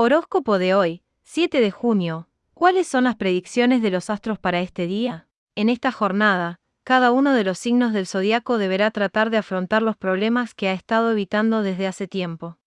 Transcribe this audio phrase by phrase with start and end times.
[0.00, 2.28] Horóscopo de hoy, 7 de junio.
[2.54, 5.26] ¿Cuáles son las predicciones de los astros para este día?
[5.56, 9.96] En esta jornada, cada uno de los signos del zodiaco deberá tratar de afrontar los
[9.96, 12.58] problemas que ha estado evitando desde hace tiempo.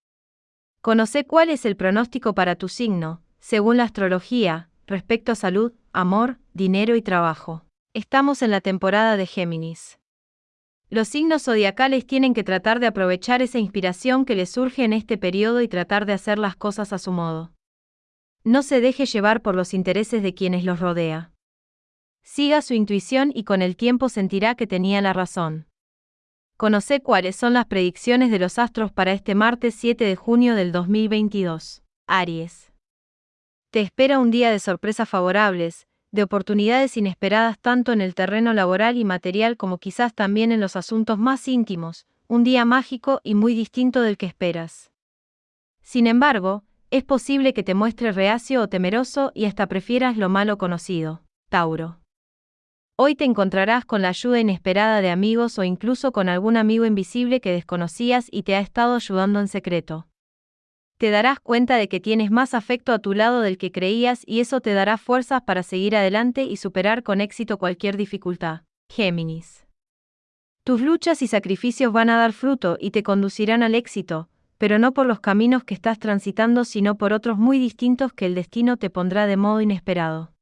[0.81, 6.38] Conoce cuál es el pronóstico para tu signo, según la astrología, respecto a salud, amor,
[6.52, 7.63] dinero y trabajo.
[7.93, 10.00] Estamos en la temporada de Géminis.
[10.92, 15.18] Los signos zodiacales tienen que tratar de aprovechar esa inspiración que les surge en este
[15.18, 17.54] periodo y tratar de hacer las cosas a su modo.
[18.44, 21.32] No se deje llevar por los intereses de quienes los rodea.
[22.24, 25.65] Siga su intuición y con el tiempo sentirá que tenía la razón.
[26.57, 30.73] Conoce cuáles son las predicciones de los astros para este martes 7 de junio del
[30.73, 31.84] 2022.
[32.08, 32.73] Aries.
[33.70, 38.97] Te espera un día de sorpresas favorables, de oportunidades inesperadas tanto en el terreno laboral
[38.97, 43.56] y material como quizás también en los asuntos más íntimos, un día mágico y muy
[43.56, 44.92] distinto del que esperas.
[45.81, 50.58] Sin embargo, es posible que te muestres reacio o temeroso y hasta prefieras lo malo
[50.58, 51.23] conocido.
[51.50, 52.00] Tauro.
[52.98, 57.42] Hoy te encontrarás con la ayuda inesperada de amigos o incluso con algún amigo invisible
[57.42, 60.08] que desconocías y te ha estado ayudando en secreto
[61.02, 64.40] te darás cuenta de que tienes más afecto a tu lado del que creías y
[64.40, 68.62] eso te dará fuerzas para seguir adelante y superar con éxito cualquier dificultad.
[68.88, 69.66] Géminis.
[70.64, 74.30] Tus luchas y sacrificios van a dar fruto y te conducirán al éxito,
[74.60, 78.36] pero no por los caminos que estás transitando, sino por otros muy distintos que el
[78.36, 80.36] destino te pondrá de modo inesperado.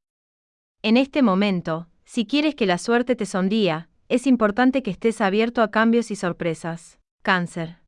[0.82, 5.62] En este momento, si quieres que la suerte te sondía, es importante que estés abierto
[5.62, 6.98] a cambios y sorpresas.
[7.22, 7.78] Cáncer.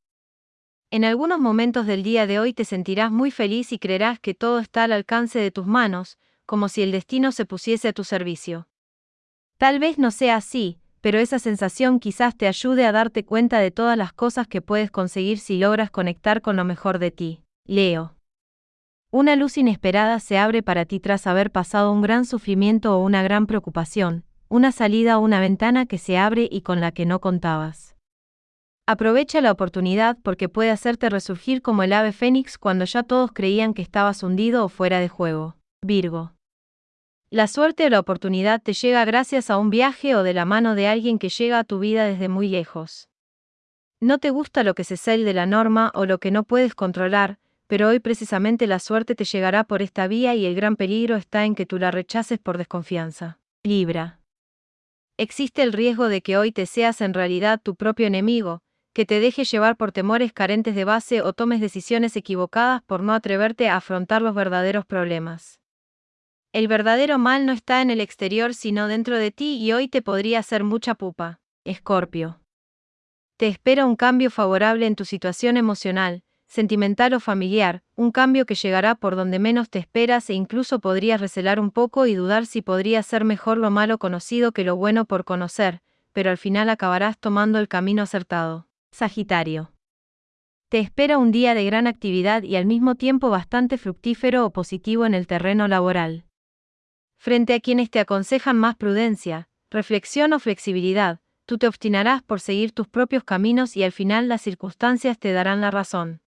[0.92, 4.58] En algunos momentos del día de hoy te sentirás muy feliz y creerás que todo
[4.58, 8.68] está al alcance de tus manos, como si el destino se pusiese a tu servicio.
[9.56, 13.70] Tal vez no sea así, pero esa sensación quizás te ayude a darte cuenta de
[13.70, 17.42] todas las cosas que puedes conseguir si logras conectar con lo mejor de ti.
[17.64, 18.14] Leo.
[19.10, 23.22] Una luz inesperada se abre para ti tras haber pasado un gran sufrimiento o una
[23.22, 27.22] gran preocupación, una salida o una ventana que se abre y con la que no
[27.22, 27.96] contabas.
[28.92, 33.72] Aprovecha la oportunidad porque puede hacerte resurgir como el ave fénix cuando ya todos creían
[33.72, 35.56] que estabas hundido o fuera de juego.
[35.82, 36.34] Virgo.
[37.30, 40.74] La suerte o la oportunidad te llega gracias a un viaje o de la mano
[40.74, 43.08] de alguien que llega a tu vida desde muy lejos.
[43.98, 46.74] No te gusta lo que se sale de la norma o lo que no puedes
[46.74, 47.38] controlar,
[47.68, 51.46] pero hoy precisamente la suerte te llegará por esta vía y el gran peligro está
[51.46, 53.38] en que tú la rechaces por desconfianza.
[53.64, 54.20] Libra.
[55.16, 58.60] Existe el riesgo de que hoy te seas en realidad tu propio enemigo,
[58.92, 63.14] que te dejes llevar por temores carentes de base o tomes decisiones equivocadas por no
[63.14, 65.60] atreverte a afrontar los verdaderos problemas.
[66.52, 70.02] El verdadero mal no está en el exterior sino dentro de ti y hoy te
[70.02, 71.40] podría hacer mucha pupa.
[71.64, 72.40] Escorpio.
[73.38, 78.54] Te espera un cambio favorable en tu situación emocional, sentimental o familiar, un cambio que
[78.54, 82.60] llegará por donde menos te esperas e incluso podrías recelar un poco y dudar si
[82.60, 85.80] podría ser mejor lo malo conocido que lo bueno por conocer,
[86.12, 88.68] pero al final acabarás tomando el camino acertado.
[88.94, 89.72] Sagitario.
[90.68, 95.06] Te espera un día de gran actividad y al mismo tiempo bastante fructífero o positivo
[95.06, 96.26] en el terreno laboral.
[97.18, 102.72] Frente a quienes te aconsejan más prudencia, reflexión o flexibilidad, tú te obstinarás por seguir
[102.72, 106.20] tus propios caminos y al final las circunstancias te darán la razón.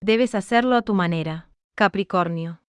[0.00, 1.50] Debes hacerlo a tu manera.
[1.74, 2.62] Capricornio.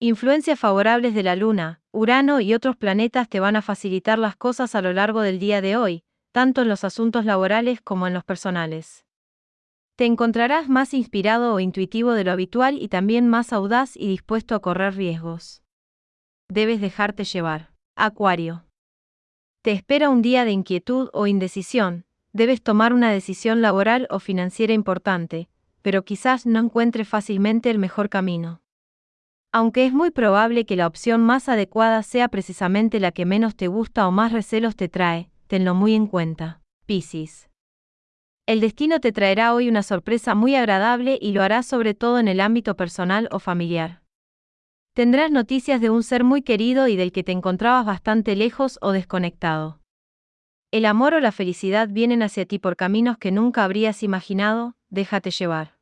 [0.00, 4.74] Influencias favorables de la Luna, Urano y otros planetas te van a facilitar las cosas
[4.74, 6.05] a lo largo del día de hoy,
[6.36, 9.06] tanto en los asuntos laborales como en los personales.
[9.96, 14.54] Te encontrarás más inspirado o intuitivo de lo habitual y también más audaz y dispuesto
[14.54, 15.62] a correr riesgos.
[16.50, 17.72] Debes dejarte llevar.
[17.96, 18.66] Acuario.
[19.62, 22.04] Te espera un día de inquietud o indecisión,
[22.34, 25.48] debes tomar una decisión laboral o financiera importante,
[25.80, 28.60] pero quizás no encuentres fácilmente el mejor camino.
[29.52, 33.68] Aunque es muy probable que la opción más adecuada sea precisamente la que menos te
[33.68, 36.60] gusta o más recelos te trae, tenlo muy en cuenta.
[36.86, 37.48] Piscis.
[38.46, 42.28] El destino te traerá hoy una sorpresa muy agradable y lo hará sobre todo en
[42.28, 44.02] el ámbito personal o familiar.
[44.94, 48.92] Tendrás noticias de un ser muy querido y del que te encontrabas bastante lejos o
[48.92, 49.80] desconectado.
[50.70, 55.30] El amor o la felicidad vienen hacia ti por caminos que nunca habrías imaginado, déjate
[55.30, 55.75] llevar.